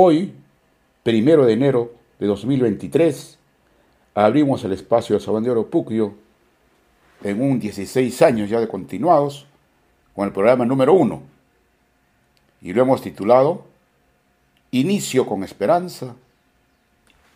[0.00, 0.32] Hoy,
[1.02, 3.36] primero de enero de 2023,
[4.14, 6.14] abrimos el espacio de Sabán de Oro Puccio
[7.24, 9.48] en un 16 años ya de continuados
[10.14, 11.22] con el programa número uno.
[12.62, 13.64] Y lo hemos titulado
[14.70, 16.14] Inicio con esperanza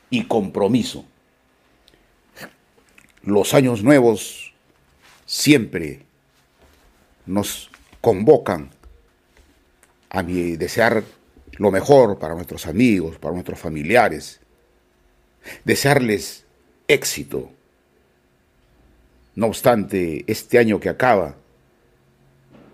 [0.09, 1.05] y compromiso.
[3.25, 4.55] Los años nuevos
[5.27, 6.07] siempre
[7.27, 8.71] nos convocan
[10.11, 11.03] a desear
[11.59, 14.41] lo mejor para nuestros amigos, para nuestros familiares,
[15.65, 16.45] desearles
[16.89, 17.51] éxito.
[19.35, 21.37] No obstante, este año que acaba,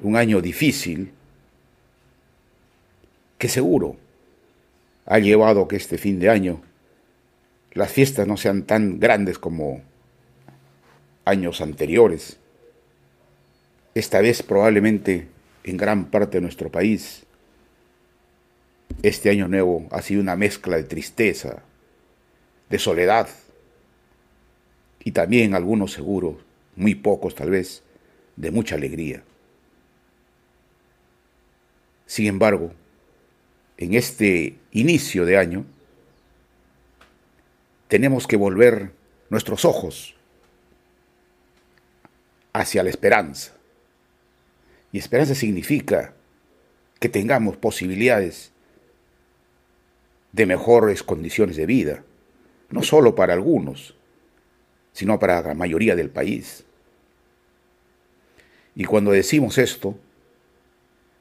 [0.03, 1.13] un año difícil,
[3.39, 3.97] que seguro
[5.07, 6.61] ha llevado a que este fin de año
[7.73, 9.83] las fiestas no sean tan grandes como
[11.25, 12.39] años anteriores.
[13.95, 15.29] Esta vez probablemente
[15.65, 17.25] en gran parte de nuestro país
[19.03, 21.63] este año nuevo ha sido una mezcla de tristeza,
[22.69, 23.29] de soledad
[25.05, 26.37] y también algunos seguros,
[26.77, 27.83] muy pocos tal vez,
[28.37, 29.23] de mucha alegría.
[32.07, 32.73] Sin embargo,
[33.77, 35.65] en este inicio de año,
[37.87, 38.93] tenemos que volver
[39.31, 40.15] nuestros ojos
[42.53, 43.53] hacia la esperanza.
[44.91, 46.15] Y esperanza significa
[46.99, 48.53] que tengamos posibilidades
[50.39, 52.05] de mejores condiciones de vida,
[52.71, 53.97] no solo para algunos,
[54.93, 56.65] sino para la mayoría del país.
[58.77, 59.99] Y cuando decimos esto,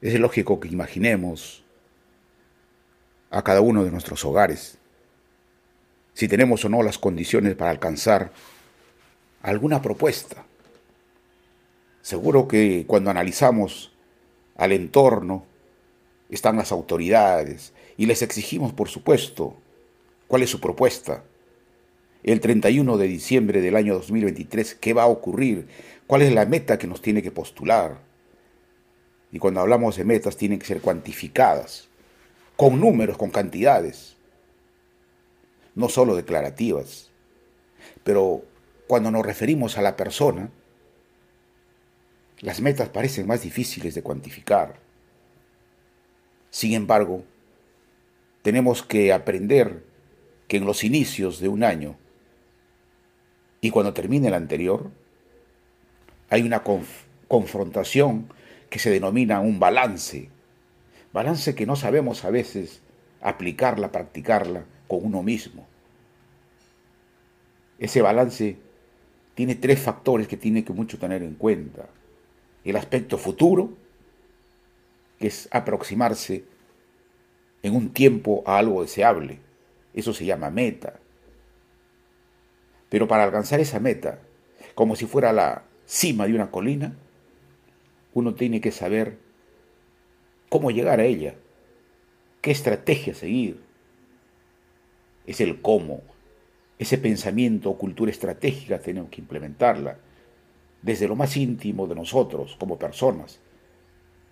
[0.01, 1.63] es lógico que imaginemos
[3.31, 4.77] a cada uno de nuestros hogares,
[6.13, 8.31] si tenemos o no las condiciones para alcanzar
[9.41, 10.45] alguna propuesta.
[12.03, 13.91] Seguro que cuando analizamos
[14.57, 15.47] al entorno,
[16.29, 19.55] están las autoridades y les exigimos, por supuesto,
[20.27, 21.23] cuál es su propuesta.
[22.23, 25.67] El 31 de diciembre del año 2023, ¿qué va a ocurrir?
[26.05, 27.99] ¿Cuál es la meta que nos tiene que postular?
[29.31, 31.89] Y cuando hablamos de metas, tienen que ser cuantificadas,
[32.55, 34.15] con números, con cantidades,
[35.75, 37.09] no solo declarativas.
[38.03, 38.43] Pero
[38.87, 40.49] cuando nos referimos a la persona,
[42.39, 44.79] las metas parecen más difíciles de cuantificar.
[46.49, 47.23] Sin embargo,
[48.47, 49.83] tenemos que aprender
[50.47, 51.97] que en los inicios de un año
[53.59, 54.89] y cuando termine el anterior,
[56.29, 56.63] hay una
[57.27, 58.31] confrontación
[58.69, 60.29] que se denomina un balance.
[61.11, 62.79] Balance que no sabemos a veces
[63.19, 65.67] aplicarla, practicarla con uno mismo.
[67.79, 68.55] Ese balance
[69.35, 71.89] tiene tres factores que tiene que mucho tener en cuenta.
[72.63, 73.73] El aspecto futuro,
[75.19, 76.45] que es aproximarse
[77.63, 79.39] en un tiempo a algo deseable.
[79.93, 80.99] Eso se llama meta.
[82.89, 84.19] Pero para alcanzar esa meta,
[84.75, 86.95] como si fuera la cima de una colina,
[88.13, 89.17] uno tiene que saber
[90.49, 91.35] cómo llegar a ella,
[92.41, 93.61] qué estrategia seguir.
[95.25, 96.01] Es el cómo,
[96.79, 99.97] ese pensamiento o cultura estratégica tenemos que implementarla
[100.81, 103.39] desde lo más íntimo de nosotros como personas,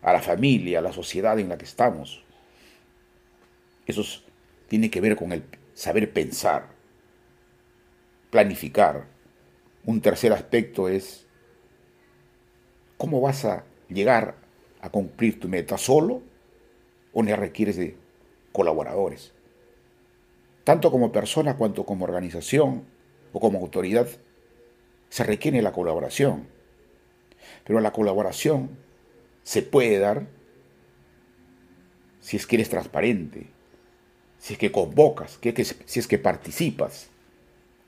[0.01, 2.23] a la familia, a la sociedad en la que estamos.
[3.85, 4.03] Eso
[4.67, 6.69] tiene que ver con el saber pensar,
[8.31, 9.07] planificar.
[9.85, 11.27] Un tercer aspecto es
[12.97, 14.35] cómo vas a llegar
[14.81, 16.23] a cumplir tu meta solo
[17.13, 17.95] o ne requieres de
[18.51, 19.33] colaboradores.
[20.63, 22.85] Tanto como persona cuanto como organización
[23.33, 24.07] o como autoridad,
[25.09, 26.47] se requiere la colaboración.
[27.63, 28.71] Pero la colaboración
[29.43, 30.27] se puede dar
[32.19, 33.54] si es que eres transparente,
[34.45, 37.07] si es que convocas, que, si es que participas,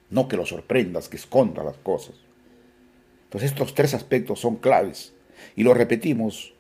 [0.10, 2.16] no que lo sorprendas, que escondas las cosas.
[3.26, 5.14] Entonces estos tres aspectos son claves
[5.56, 6.56] y lo repetimos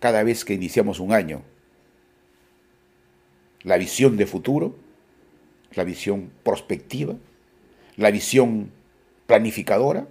[0.00, 1.42] cada vez que iniciamos un año.
[3.64, 4.78] La visión de futuro,
[5.74, 7.14] la visión prospectiva,
[7.98, 8.70] la visión
[9.26, 10.08] planificadora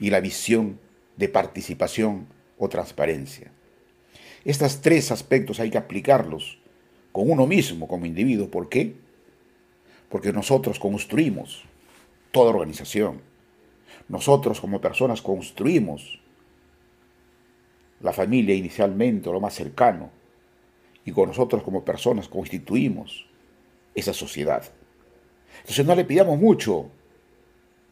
[0.00, 0.80] y la visión
[1.18, 3.52] de participación o transparencia.
[4.46, 6.58] Estos tres aspectos hay que aplicarlos
[7.16, 8.50] con uno mismo como individuo.
[8.50, 8.94] ¿Por qué?
[10.10, 11.64] Porque nosotros construimos
[12.30, 13.22] toda organización.
[14.06, 16.20] Nosotros como personas construimos
[18.00, 20.10] la familia inicialmente, lo más cercano,
[21.06, 23.26] y con nosotros como personas constituimos
[23.94, 24.64] esa sociedad.
[25.60, 26.90] Entonces no le pidamos mucho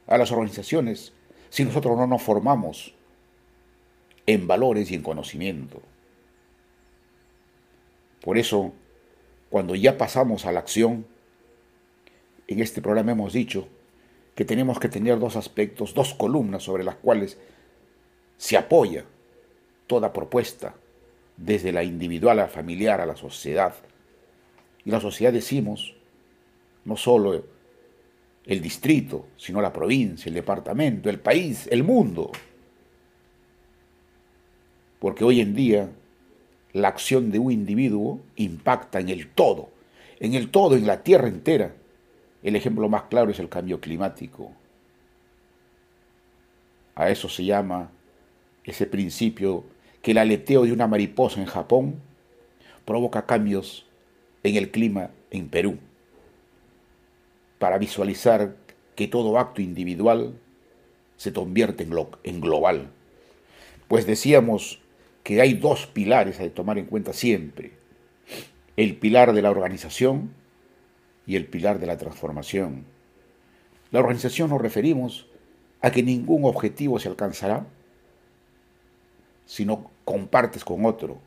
[0.07, 1.15] a las organizaciones
[1.49, 2.95] si nosotros no nos formamos
[4.27, 5.81] en valores y en conocimiento.
[8.21, 8.75] Por eso,
[9.55, 11.07] cuando ya pasamos a la acción,
[12.49, 13.69] en este programa hemos dicho
[14.35, 17.39] que tenemos que tener dos aspectos, dos columnas sobre las cuales
[18.37, 19.05] se apoya
[19.87, 20.75] toda propuesta,
[21.37, 23.77] desde la individual a la familiar a la sociedad.
[24.85, 25.95] Y la sociedad decimos,
[26.85, 27.45] no solo
[28.47, 32.33] el distrito, sino la provincia, el departamento, el país, el mundo.
[34.99, 35.91] Porque hoy en día
[36.75, 39.71] la acción de un individuo impacta en el todo,
[40.21, 41.75] en el todo, en la tierra entera.
[42.43, 44.53] El ejemplo más claro es el cambio climático.
[46.97, 47.91] A eso se llama
[48.65, 49.65] ese principio
[50.03, 52.01] que el aleteo de una mariposa en Japón
[52.85, 53.87] provoca cambios
[54.43, 55.79] en el clima en Perú.
[57.59, 58.57] Para visualizar
[58.97, 60.35] que todo acto individual
[61.17, 61.87] se convierte
[62.25, 62.91] en, global.
[63.89, 64.81] Pues decíamos
[65.25, 67.73] que hay dos pilares a tomar en cuenta siempre.
[68.77, 70.31] El pilar de la organización
[71.27, 72.85] y el pilar de la transformación.
[73.91, 75.27] La organización nos referimos
[75.81, 77.67] a que ningún objetivo se alcanzará
[79.47, 81.19] si no compartes con otro,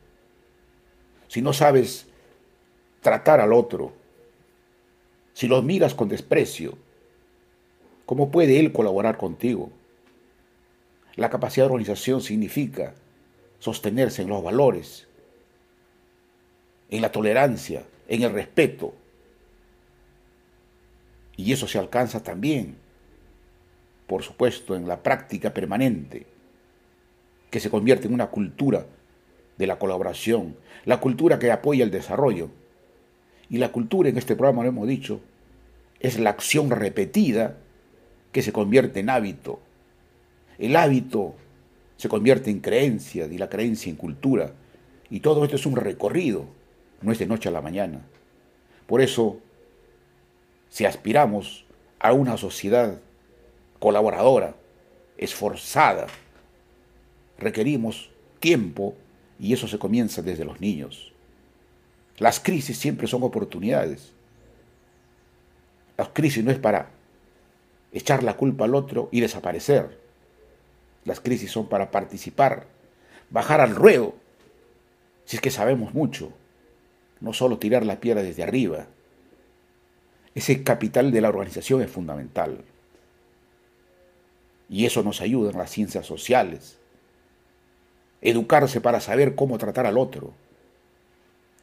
[1.26, 2.06] si no sabes
[3.00, 3.92] tratar al otro,
[5.32, 6.76] si lo miras con desprecio,
[8.06, 9.70] ¿cómo puede él colaborar contigo?
[11.14, 12.94] La capacidad de organización significa
[13.58, 15.08] sostenerse en los valores,
[16.90, 18.94] en la tolerancia, en el respeto.
[21.36, 22.76] Y eso se alcanza también,
[24.06, 26.26] por supuesto, en la práctica permanente
[27.50, 28.86] que se convierte en una cultura
[29.56, 32.50] de la colaboración, la cultura que apoya el desarrollo.
[33.50, 35.20] Y la cultura, en este programa lo hemos dicho,
[36.00, 37.56] es la acción repetida
[38.32, 39.60] que se convierte en hábito.
[40.58, 41.34] El hábito
[41.98, 44.52] se convierte en creencia y la creencia en cultura.
[45.10, 46.46] Y todo esto es un recorrido,
[47.02, 48.00] no es de noche a la mañana.
[48.86, 49.40] Por eso,
[50.70, 51.66] si aspiramos
[51.98, 53.00] a una sociedad
[53.80, 54.54] colaboradora,
[55.18, 56.06] esforzada,
[57.36, 58.94] requerimos tiempo
[59.40, 61.12] y eso se comienza desde los niños.
[62.18, 64.12] Las crisis siempre son oportunidades.
[65.96, 66.90] Las crisis no es para
[67.92, 70.07] echar la culpa al otro y desaparecer.
[71.08, 72.66] Las crisis son para participar,
[73.30, 74.14] bajar al ruedo,
[75.24, 76.34] si es que sabemos mucho,
[77.20, 78.88] no solo tirar la piedra desde arriba.
[80.34, 82.62] Ese capital de la organización es fundamental.
[84.68, 86.78] Y eso nos ayuda en las ciencias sociales,
[88.20, 90.34] educarse para saber cómo tratar al otro.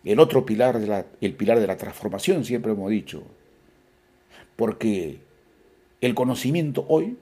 [0.03, 3.21] El otro pilar, la, el pilar de la transformación, siempre hemos dicho,
[4.55, 5.19] porque
[6.01, 7.19] el conocimiento hoy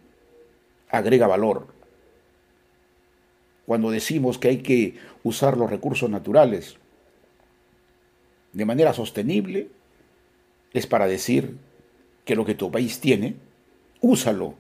[0.88, 1.73] agrega valor.
[3.66, 6.78] Cuando decimos que hay que usar los recursos naturales
[8.52, 9.70] de manera sostenible,
[10.74, 11.56] es para decir
[12.26, 13.36] que lo que tu país tiene,
[14.02, 14.56] úsalo,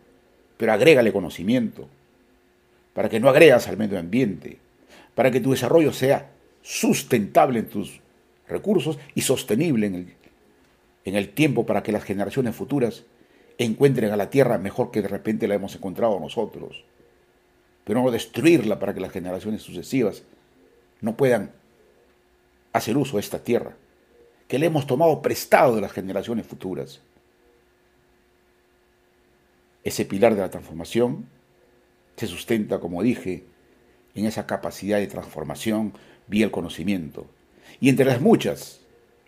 [0.57, 1.87] pero agrégale conocimiento,
[2.93, 4.57] para que no agregas al medio ambiente,
[5.15, 8.01] para que tu desarrollo sea sustentable en tus
[8.47, 10.13] recursos y sostenible en el,
[11.05, 13.03] en el tiempo para que las generaciones futuras
[13.57, 16.83] encuentren a la tierra mejor que de repente la hemos encontrado nosotros.
[17.83, 20.23] Pero no destruirla para que las generaciones sucesivas
[21.01, 21.51] no puedan
[22.71, 23.75] hacer uso de esta tierra,
[24.47, 27.01] que le hemos tomado prestado de las generaciones futuras.
[29.83, 31.27] Ese pilar de la transformación
[32.15, 33.43] se sustenta, como dije,
[34.15, 35.93] en esa capacidad de transformación
[36.27, 37.27] vía el conocimiento.
[37.79, 38.79] Y entre las muchas,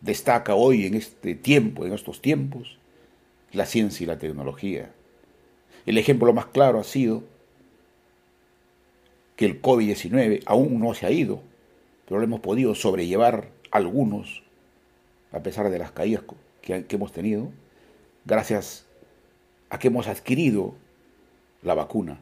[0.01, 2.77] destaca hoy en este tiempo, en estos tiempos,
[3.51, 4.91] la ciencia y la tecnología.
[5.85, 7.23] El ejemplo más claro ha sido
[9.35, 11.41] que el COVID-19 aún no se ha ido,
[12.05, 14.43] pero lo hemos podido sobrellevar algunos,
[15.31, 16.23] a pesar de las caídas
[16.61, 17.51] que, hemos tenido,
[18.25, 18.85] gracias
[19.69, 20.73] a que hemos adquirido
[21.61, 22.19] la vacuna.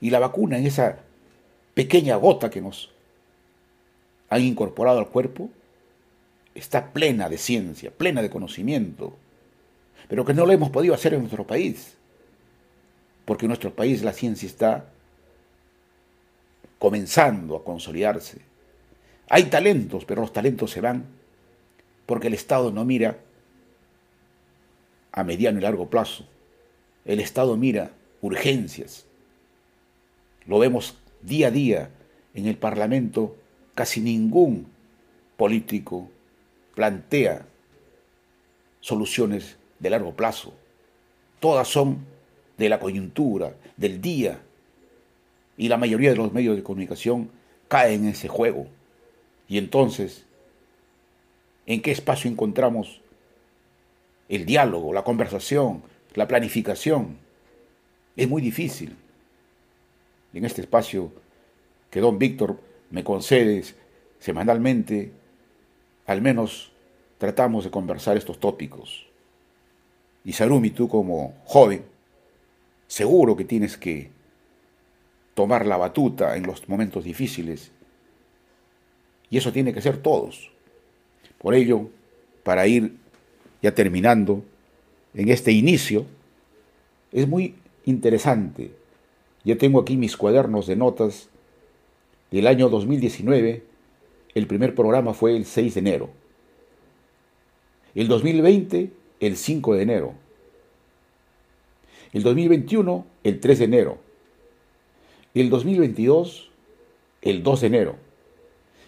[0.00, 0.98] Y la vacuna en esa
[1.74, 2.90] pequeña gota que nos
[4.28, 5.50] han incorporado al cuerpo
[6.54, 9.16] está plena de ciencia, plena de conocimiento,
[10.08, 11.96] pero que no lo hemos podido hacer en nuestro país,
[13.24, 14.86] porque en nuestro país la ciencia está
[16.82, 18.40] comenzando a consolidarse.
[19.28, 21.04] Hay talentos, pero los talentos se van
[22.06, 23.18] porque el Estado no mira
[25.12, 26.26] a mediano y largo plazo.
[27.04, 29.06] El Estado mira urgencias.
[30.44, 31.90] Lo vemos día a día
[32.34, 33.36] en el Parlamento
[33.76, 34.66] casi ningún
[35.36, 36.10] político
[36.74, 37.46] plantea
[38.80, 40.52] soluciones de largo plazo.
[41.38, 41.98] Todas son
[42.58, 44.40] de la coyuntura, del día.
[45.62, 47.30] Y la mayoría de los medios de comunicación
[47.68, 48.66] caen en ese juego.
[49.48, 50.24] Y entonces
[51.66, 53.00] ¿En qué espacio encontramos
[54.28, 55.82] el diálogo, la conversación,
[56.14, 57.18] la planificación?
[58.16, 58.96] Es muy difícil.
[60.34, 61.12] En este espacio
[61.90, 62.58] que don Víctor
[62.90, 63.62] me concede
[64.18, 65.12] semanalmente,
[66.06, 66.72] al menos
[67.18, 69.06] tratamos de conversar estos tópicos.
[70.24, 71.84] Y Sarumi, tú como joven,
[72.86, 74.10] seguro que tienes que
[75.34, 77.72] tomar la batuta en los momentos difíciles.
[79.30, 80.50] Y eso tiene que ser todos.
[81.38, 81.88] Por ello,
[82.42, 82.96] para ir
[83.62, 84.44] ya terminando
[85.14, 86.06] en este inicio,
[87.12, 88.72] es muy interesante.
[89.44, 91.28] Yo tengo aquí mis cuadernos de notas
[92.30, 93.62] del año 2019.
[94.34, 96.10] El primer programa fue el 6 de enero.
[97.94, 100.14] El 2020, el 5 de enero.
[102.12, 104.11] El 2021, el 3 de enero.
[105.34, 106.50] El 2022,
[107.22, 107.96] el 2 de enero.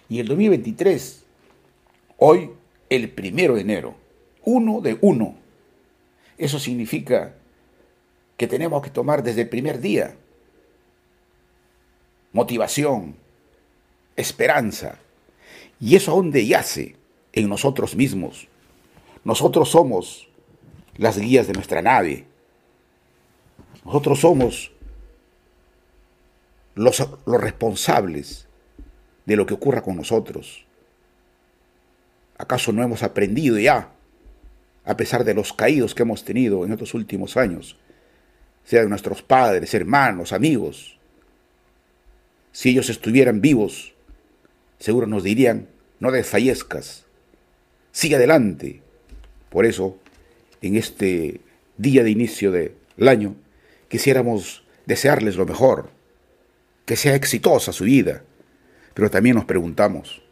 [0.08, 1.24] Y el 2023,
[2.18, 2.50] hoy,
[2.90, 3.94] el 1 de enero.
[4.44, 5.36] Uno de uno.
[6.36, 7.34] Eso significa
[8.36, 10.16] que tenemos que tomar desde el primer día
[12.34, 13.14] motivación,
[14.16, 14.98] esperanza.
[15.80, 16.96] Y eso aún yace
[17.32, 18.48] en nosotros mismos.
[19.22, 20.28] Nosotros somos
[20.98, 22.26] las guías de nuestra nave.
[23.84, 24.72] Nosotros somos
[26.74, 28.46] los, los responsables
[29.26, 30.66] de lo que ocurra con nosotros.
[32.36, 33.90] ¿Acaso no hemos aprendido ya,
[34.84, 37.76] a pesar de los caídos que hemos tenido en estos últimos años,
[38.64, 40.98] sea de nuestros padres, hermanos, amigos?
[42.52, 43.94] Si ellos estuvieran vivos,
[44.78, 45.68] seguro nos dirían,
[46.00, 47.04] no desfallezcas,
[47.92, 48.82] sigue adelante.
[49.48, 49.96] Por eso,
[50.60, 51.40] en este
[51.76, 52.74] día de inicio del
[53.08, 53.36] año,
[53.88, 55.90] quisiéramos desearles lo mejor,
[56.84, 58.22] que sea exitosa su vida,
[58.94, 60.22] pero también nos preguntamos,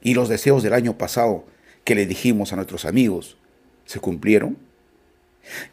[0.00, 1.44] ¿y los deseos del año pasado
[1.84, 3.36] que le dijimos a nuestros amigos
[3.84, 4.58] se cumplieron?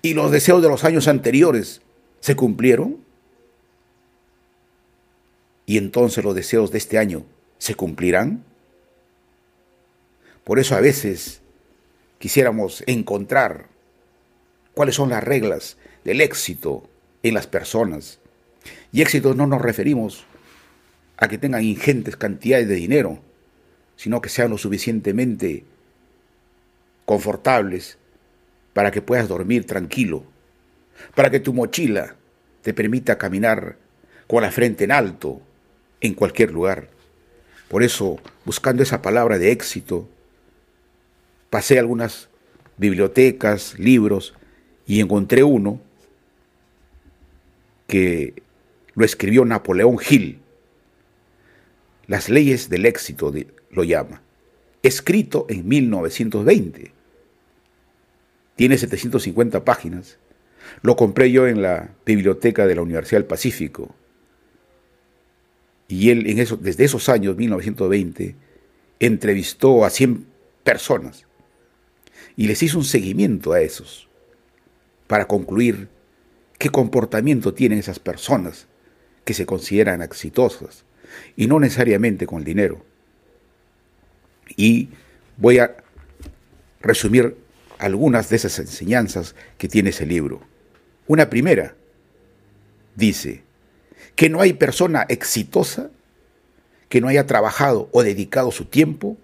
[0.02, 1.82] ¿Y los deseos de los años anteriores
[2.22, 3.04] se cumplieron?
[5.66, 7.26] ¿Y entonces los deseos de este año
[7.58, 8.44] se cumplirán?
[10.44, 11.42] Por eso a veces
[12.20, 13.68] quisiéramos encontrar
[14.74, 16.88] cuáles son las reglas del éxito
[17.24, 18.20] en las personas.
[18.92, 20.26] Y éxito no nos referimos
[21.18, 23.20] a que tengan ingentes cantidades de dinero,
[23.96, 25.64] sino que sean lo suficientemente
[27.06, 27.98] confortables
[28.74, 30.24] para que puedas dormir tranquilo,
[31.16, 32.16] para que tu mochila
[32.62, 33.78] te permita caminar
[34.28, 35.42] con la frente en alto
[36.02, 36.90] en cualquier lugar.
[37.70, 40.08] Por eso, buscando esa palabra de éxito,
[41.50, 42.30] pasé algunas
[42.78, 44.34] bibliotecas, libros,
[44.86, 45.80] y encontré uno
[47.88, 48.44] que
[48.96, 50.40] lo escribió Napoleón Hill.
[52.08, 53.34] Las leyes del éxito
[53.72, 54.22] lo llama.
[54.84, 56.92] Escrito en 1920.
[58.56, 60.18] Tiene 750 páginas.
[60.82, 63.94] Lo compré yo en la biblioteca de la Universidad del Pacífico.
[65.88, 68.36] Y él en eso, desde esos años, 1920,
[69.00, 70.25] entrevistó a 100
[70.64, 71.25] personas
[72.36, 74.08] y les hizo un seguimiento a esos
[75.08, 75.90] para concluir
[76.58, 78.68] qué comportamiento tienen esas personas
[79.25, 80.86] que se consideran exitosas
[81.36, 82.86] y no necesariamente con el dinero.
[84.55, 84.89] Y
[85.38, 85.75] voy a
[86.79, 87.36] resumir
[87.77, 90.41] algunas de esas enseñanzas que tiene ese libro.
[91.08, 91.75] Una primera
[92.96, 93.44] dice
[94.15, 95.89] que no hay persona exitosa
[96.88, 99.17] que no haya trabajado o dedicado su tiempo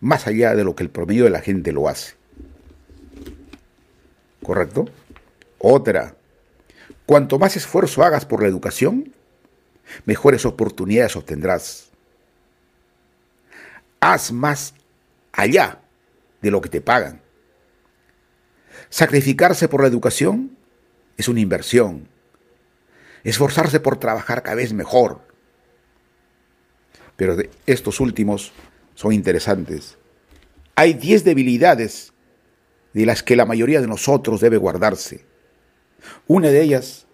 [0.00, 2.14] más allá de lo que el promedio de la gente lo hace.
[4.42, 4.88] ¿Correcto?
[5.58, 6.16] Otra,
[7.12, 9.12] Cuanto más esfuerzo hagas por la educación,
[10.06, 11.90] mejores oportunidades obtendrás.
[14.00, 14.72] Haz más
[15.30, 15.82] allá
[16.40, 17.20] de lo que te pagan.
[18.88, 20.56] Sacrificarse por la educación
[21.18, 22.08] es una inversión.
[23.24, 25.20] Esforzarse por trabajar cada vez mejor.
[27.16, 28.54] Pero estos últimos
[28.94, 29.98] son interesantes.
[30.76, 32.14] Hay 10 debilidades
[32.94, 35.30] de las que la mayoría de nosotros debe guardarse.
[36.26, 37.06] Una de ellas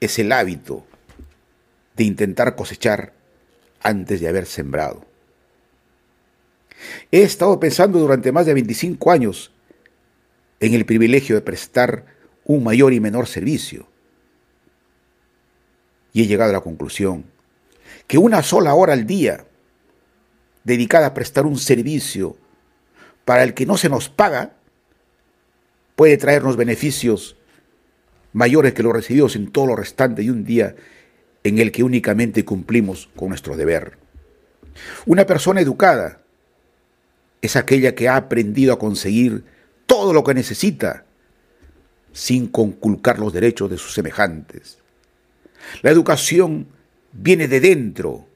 [0.00, 0.84] es el hábito
[1.96, 3.12] de intentar cosechar
[3.80, 5.04] antes de haber sembrado.
[7.10, 9.52] He estado pensando durante más de 25 años
[10.60, 12.06] en el privilegio de prestar
[12.44, 13.88] un mayor y menor servicio.
[16.12, 17.24] Y he llegado a la conclusión
[18.06, 19.46] que una sola hora al día
[20.64, 22.36] dedicada a prestar un servicio
[23.24, 24.56] para el que no se nos paga
[25.96, 27.36] puede traernos beneficios
[28.32, 30.74] mayores que los recibidos en todo lo restante de un día
[31.44, 33.98] en el que únicamente cumplimos con nuestro deber.
[35.06, 36.22] Una persona educada
[37.40, 39.44] es aquella que ha aprendido a conseguir
[39.86, 41.04] todo lo que necesita
[42.12, 44.78] sin conculcar los derechos de sus semejantes.
[45.82, 46.68] La educación
[47.12, 48.26] viene de dentro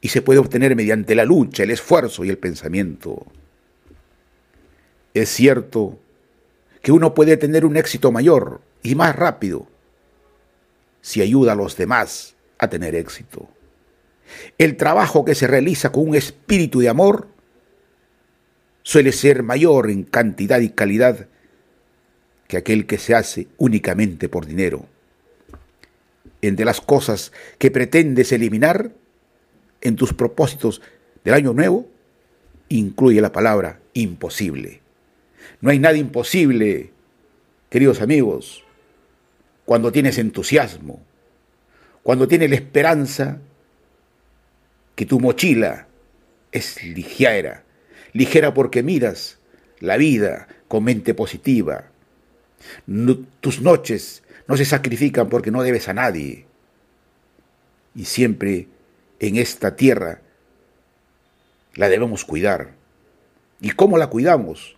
[0.00, 3.26] y se puede obtener mediante la lucha, el esfuerzo y el pensamiento.
[5.14, 5.98] Es cierto
[6.82, 9.66] que uno puede tener un éxito mayor y más rápido
[11.00, 13.48] si ayuda a los demás a tener éxito.
[14.58, 17.28] El trabajo que se realiza con un espíritu de amor
[18.82, 21.28] suele ser mayor en cantidad y calidad
[22.46, 24.86] que aquel que se hace únicamente por dinero.
[26.42, 28.92] Entre las cosas que pretendes eliminar
[29.80, 30.82] en tus propósitos
[31.24, 31.88] del año nuevo,
[32.68, 34.82] incluye la palabra imposible.
[35.62, 36.90] No hay nada imposible,
[37.70, 38.63] queridos amigos,
[39.64, 41.02] cuando tienes entusiasmo,
[42.02, 43.40] cuando tienes la esperanza
[44.94, 45.88] que tu mochila
[46.52, 47.64] es ligera,
[48.12, 49.38] ligera porque miras
[49.80, 51.90] la vida con mente positiva.
[53.40, 56.46] tus noches no se sacrifican porque no debes a nadie.
[57.94, 58.68] Y siempre
[59.18, 60.20] en esta tierra
[61.74, 62.74] la debemos cuidar.
[63.60, 64.76] ¿Y cómo la cuidamos?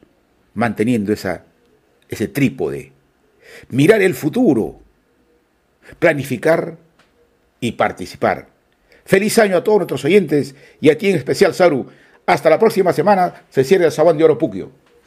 [0.54, 2.95] Manteniendo ese trípode.
[3.68, 4.80] Mirar el futuro,
[5.98, 6.76] planificar
[7.60, 8.48] y participar.
[9.04, 11.86] Feliz año a todos nuestros oyentes y a ti en especial, Saru.
[12.26, 14.85] Hasta la próxima semana se cierra el Sabán de Oro Puquio.